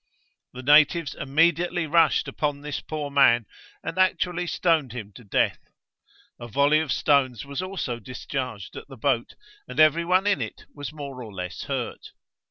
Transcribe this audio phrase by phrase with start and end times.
[0.53, 3.45] The natives immediately rushed upon this poor man,
[3.83, 5.59] and actually stoned him to death.
[6.39, 9.35] A volley of stones was also discharged at the boat,
[9.67, 12.13] and every one in it was more or less hurt.